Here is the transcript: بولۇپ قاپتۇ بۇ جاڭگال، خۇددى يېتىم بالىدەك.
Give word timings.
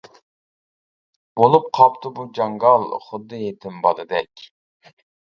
بولۇپ 1.41 1.67
قاپتۇ 1.77 2.11
بۇ 2.19 2.25
جاڭگال، 2.39 2.85
خۇددى 3.09 3.41
يېتىم 3.43 3.77
بالىدەك. 3.85 4.47